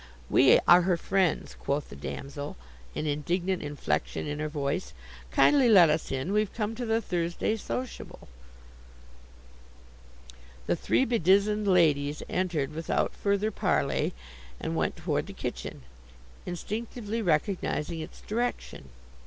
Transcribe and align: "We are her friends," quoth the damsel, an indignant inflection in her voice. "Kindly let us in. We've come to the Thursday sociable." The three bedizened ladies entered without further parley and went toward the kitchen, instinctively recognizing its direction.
"We 0.31 0.57
are 0.67 0.81
her 0.81 0.97
friends," 0.97 1.53
quoth 1.53 1.89
the 1.91 1.95
damsel, 1.95 2.57
an 2.95 3.05
indignant 3.05 3.61
inflection 3.61 4.25
in 4.25 4.39
her 4.39 4.49
voice. 4.49 4.93
"Kindly 5.29 5.69
let 5.69 5.91
us 5.91 6.11
in. 6.11 6.33
We've 6.33 6.51
come 6.51 6.73
to 6.73 6.87
the 6.87 7.03
Thursday 7.03 7.55
sociable." 7.55 8.27
The 10.65 10.75
three 10.75 11.05
bedizened 11.05 11.67
ladies 11.67 12.23
entered 12.27 12.73
without 12.73 13.13
further 13.13 13.51
parley 13.51 14.13
and 14.59 14.75
went 14.75 14.95
toward 14.95 15.27
the 15.27 15.33
kitchen, 15.33 15.83
instinctively 16.47 17.21
recognizing 17.21 17.99
its 17.99 18.21
direction. 18.21 18.89